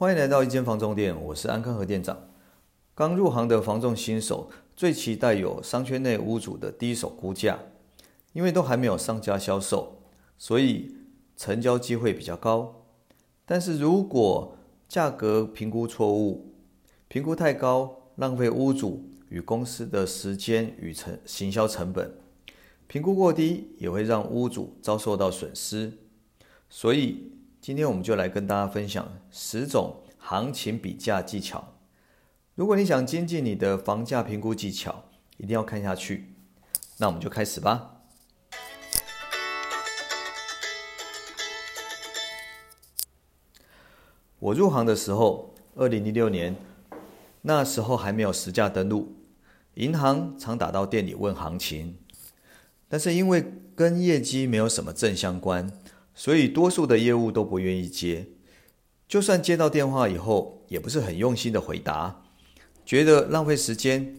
[0.00, 2.16] 欢迎来到一间房仲店，我是安康和店长。
[2.94, 7.58] 刚入行的房仲新手最期待有商圈内屋主的第一手估价，
[8.32, 10.00] 因为都还没有上家销售，
[10.38, 10.94] 所以
[11.36, 12.84] 成交机会比较高。
[13.44, 14.56] 但是如果
[14.88, 16.54] 价格评估错误，
[17.08, 22.08] 评估太高，浪费屋主与公司的时间与成行销成本；
[22.86, 25.92] 评估过低，也会让屋主遭受到损失。
[26.70, 31.74] 所以今天我们就来跟大家分享十种行情比价技巧。
[32.54, 35.04] 如果你想精进你的房价评估技巧，
[35.38, 36.34] 一定要看下去。
[36.98, 37.96] 那我们就开始吧。
[44.38, 46.54] 我入行的时候，二零一六年，
[47.42, 49.16] 那时候还没有实价登录，
[49.74, 51.98] 银行常打到店里问行情，
[52.88, 53.44] 但是因为
[53.74, 55.72] 跟业绩没有什么正相关。
[56.18, 58.26] 所以，多数的业务都不愿意接，
[59.06, 62.24] 就算接到电话以后，也不是很用心的回答，
[62.84, 64.16] 觉得浪费时间。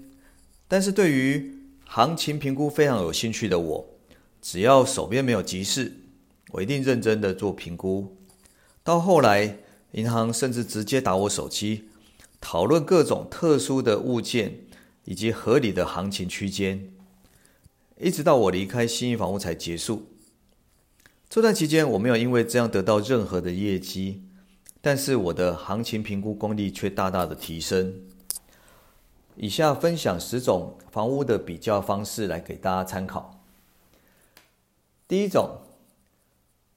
[0.70, 3.90] 但是对于行情评估非常有兴趣的我，
[4.42, 5.92] 只要手边没有急事，
[6.52, 8.16] 我一定认真的做评估。
[8.82, 9.58] 到后来，
[9.92, 11.90] 银行甚至直接打我手机，
[12.40, 14.62] 讨论各种特殊的物件
[15.04, 16.94] 以及合理的行情区间，
[18.00, 20.08] 一直到我离开新义房屋才结束。
[21.30, 24.24] 这段期间，我没有因为这样得到任何的业绩，
[24.82, 28.02] 但是我的行情评估功力却大大的提升。
[29.36, 33.44] 以下分享十种房屋的比较方式来给大家参考。
[35.08, 35.60] 第一种，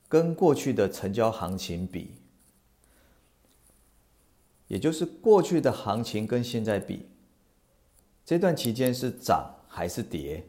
[0.07, 2.19] 跟过去的成交行情比，
[4.69, 7.09] 也就是过去的行情跟现在比，
[8.23, 10.45] 这段期间是涨还是跌？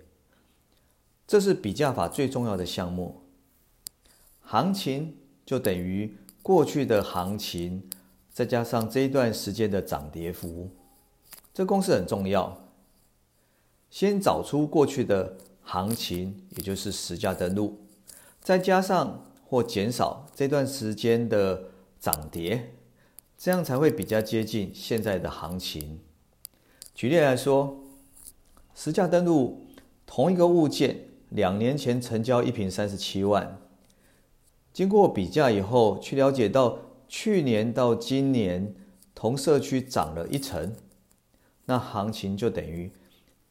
[1.26, 3.23] 这是比价法最重要的项目。
[4.44, 7.82] 行情就等于过去的行情，
[8.32, 10.70] 再加上这一段时间的涨跌幅，
[11.54, 12.60] 这公式很重要。
[13.90, 17.80] 先找出过去的行情，也就是实价登录，
[18.42, 22.74] 再加上或减少这段时间的涨跌，
[23.38, 26.00] 这样才会比较接近现在的行情。
[26.94, 27.84] 举例来说，
[28.76, 29.66] 实价登录
[30.06, 33.60] 同一个物件，两年前成交一瓶三十七万。
[34.74, 38.74] 经过比价以后，去了解到去年到今年
[39.14, 40.76] 同社区涨了一成，
[41.66, 42.92] 那行情就等于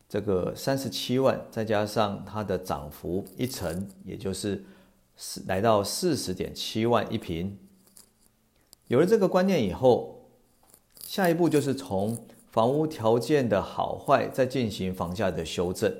[0.08, 4.64] 这个三十七万，再加上它的涨幅一成，也就是
[5.16, 7.56] 四来到四十点七万一平。
[8.88, 10.26] 有了这个观念以后，
[11.06, 12.18] 下一步就是从
[12.50, 15.94] 房屋条件的好坏再进行房价的修正，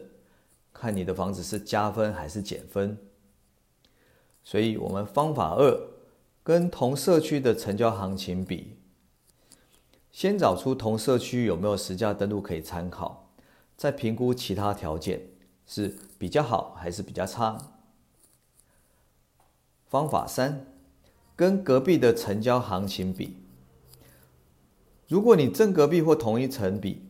[0.73, 2.99] 看你的房子是加分还是减分。
[4.45, 5.89] 所以，我们方法二
[6.43, 8.77] 跟同社区的成交行情比，
[10.11, 13.33] 先找出同社区有没有实价登录可以参考，
[13.77, 15.29] 再评估其他条件
[15.67, 17.73] 是比较好还是比较差。
[19.87, 20.67] 方法三
[21.37, 23.37] 跟隔壁的成交行情比，
[25.07, 27.03] 如果你正隔壁或同一层比，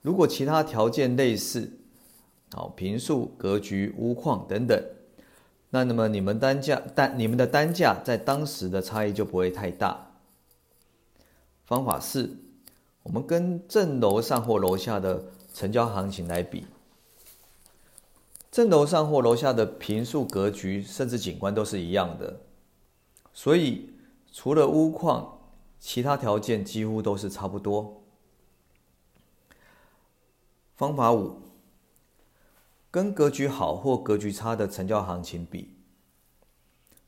[0.00, 1.78] 如果其他条件类似，
[2.52, 4.82] 好，平数、格局、屋况等等。
[5.74, 10.10] 那那么你们单价单你们的单价在当时的差异就不会太大。
[11.64, 12.36] 方法四，
[13.02, 15.24] 我们跟正楼上或楼下的
[15.54, 16.66] 成交行情来比，
[18.50, 22.40] 正楼上或楼下的平数、格局甚至景观都是一样的，
[23.32, 23.94] 所以
[24.30, 25.38] 除了屋况，
[25.80, 28.02] 其他条件几乎都是差不多。
[30.76, 31.40] 方法五。
[32.92, 35.78] 跟格局好或格局差的成交行情比，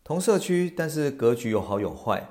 [0.02, 2.26] 同社区，但是格局有好有坏，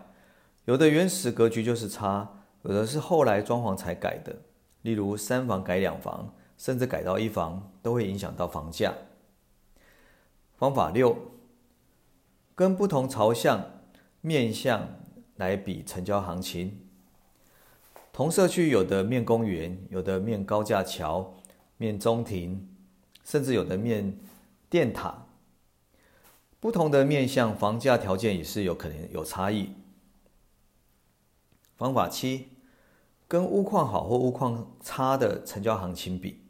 [0.66, 2.28] 有的原始格局就是差，
[2.64, 4.36] 有的是后来装潢才改的，
[4.82, 8.92] 例如三房改两房，甚至改到一房，都会影响到房价。
[10.58, 11.16] 方法六，
[12.56, 13.64] 跟不同朝向、
[14.22, 14.88] 面向
[15.36, 16.80] 来比成交行情，
[18.12, 21.36] 同社区有的面公园，有的面高架桥，
[21.78, 22.68] 面中庭。
[23.24, 24.18] 甚至有的面
[24.70, 25.28] 电塔，
[26.60, 29.70] 不同的面向房价条件也是有可能有差异。
[31.78, 32.50] 方法七，
[33.28, 36.42] 跟屋况好或屋况差的成交行情比，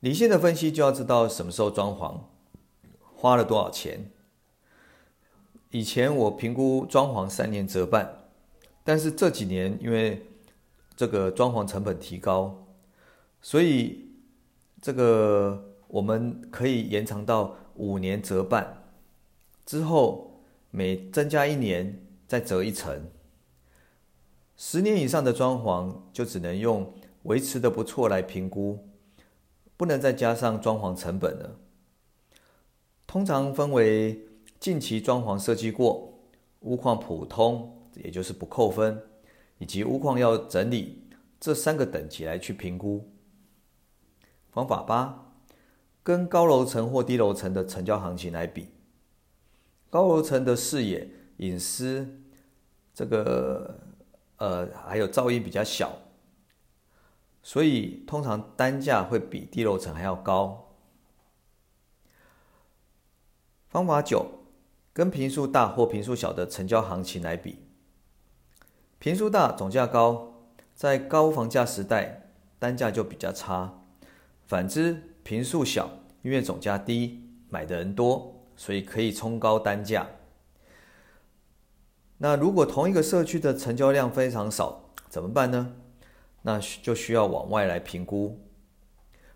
[0.00, 2.20] 理性的分析就要知道什么时候装潢，
[3.14, 4.10] 花了多少钱。
[5.70, 8.28] 以前我评估装潢三年折半，
[8.82, 10.26] 但是这几年因为
[10.96, 12.66] 这个装潢成本提高，
[13.40, 14.05] 所以。
[14.80, 18.84] 这个我们可以延长到五年折半，
[19.64, 23.10] 之后每增加一年再折一层。
[24.56, 26.92] 十年以上的装潢就只能用
[27.24, 28.78] 维持的不错来评估，
[29.76, 31.58] 不能再加上装潢成本了。
[33.06, 34.26] 通常分为
[34.58, 36.18] 近期装潢设计过、
[36.60, 39.00] 屋况普通，也就是不扣分，
[39.58, 41.02] 以及屋况要整理
[41.38, 43.06] 这三个等级来去评估。
[44.56, 45.26] 方法八，
[46.02, 48.70] 跟高楼层或低楼层的成交行情来比。
[49.90, 52.22] 高楼层的视野、隐私，
[52.94, 53.80] 这个。
[54.38, 55.96] 呃，还有噪音比较小，
[57.42, 60.74] 所以通常单价会比低楼层还要高。
[63.70, 64.26] 方法九，
[64.92, 67.60] 跟平数大或平数小的成交行情来比。
[68.98, 73.85] 平数大，总价高，在高房价时代，单价就比较差。
[74.46, 75.90] 反之，平数小，
[76.22, 80.06] 因为总价低，买的人多，所以可以冲高单价。
[82.18, 85.74] 那如果同一个社区的成交量非常少，怎么办呢？
[86.42, 88.40] 那就需要往外来评估。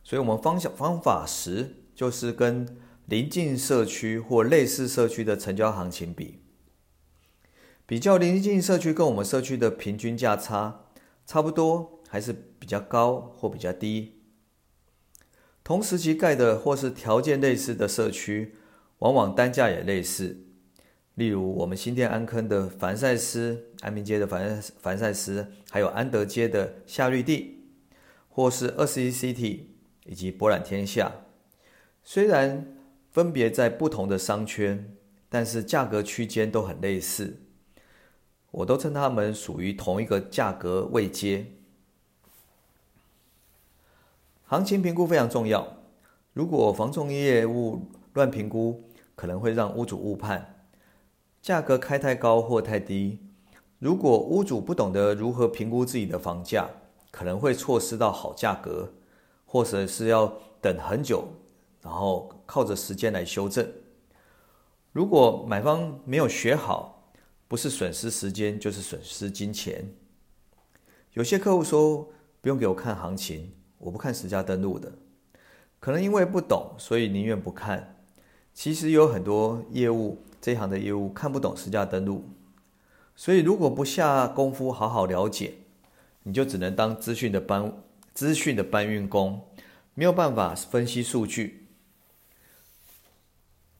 [0.04, 6.38] 所以，我们方向方法十就是跟邻近社区或类似社区的成交行情比，
[7.84, 10.84] 比较邻近社区跟我们社区的平均价差
[11.26, 14.19] 差不多，还是比较高或比较低。
[15.70, 18.56] 同时期盖的或是条件类似的社区，
[18.98, 20.36] 往往单价也类似。
[21.14, 27.68] 例如，我们新店安坑的凡赛斯、安民街的凡凡赛斯，还有安德街的夏绿地，
[28.28, 29.60] 或是二十一 City
[30.06, 31.12] 以及博览天下，
[32.02, 32.74] 虽然
[33.12, 34.96] 分别在不同的商圈，
[35.28, 37.42] 但是价格区间都很类似，
[38.50, 41.46] 我都称它们属于同一个价格位阶。
[44.50, 45.76] 行情评估非常重要，
[46.32, 48.82] 如果房仲业务乱评估，
[49.14, 50.66] 可能会让屋主误判。
[51.40, 53.20] 价格开太高或太低，
[53.78, 56.68] 如果屋主不懂得如何评估自己的房价，
[57.12, 58.92] 可能会错失到好价格，
[59.46, 61.28] 或者是要等很久，
[61.80, 63.64] 然后靠着时间来修正。
[64.90, 67.12] 如果买方没有学好，
[67.46, 69.94] 不是损失时间，就是损失金钱。
[71.12, 72.08] 有些客户说
[72.40, 74.92] 不用给我看行情，我不看实价登录的，
[75.80, 77.96] 可能因为不懂，所以宁愿不看。
[78.54, 80.22] 其实有很多业务。
[80.42, 82.24] 这一行的业务看不懂实价登录，
[83.14, 85.52] 所以如果不下功夫好好了解，
[86.22, 87.70] 你就只能当资讯的搬
[88.14, 89.38] 资讯的搬运工，
[89.92, 91.66] 没有办法分析数据。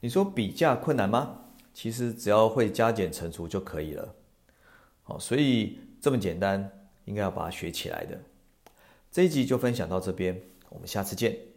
[0.01, 1.45] 你说比价困难吗？
[1.73, 4.13] 其实只要会加减乘除就可以了。
[5.01, 6.71] 好，所以这么简单，
[7.05, 8.19] 应该要把它学起来的。
[9.11, 11.50] 这一集就分享到这边，我们下次见。